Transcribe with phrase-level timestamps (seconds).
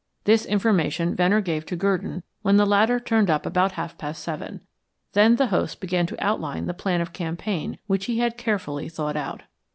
[0.23, 4.61] This information Venner gave to Gurdon when the latter turned up about half past seven.
[5.13, 9.15] Then the host began to outline the plan of campaign which he had carefully thought
[9.15, 9.43] out.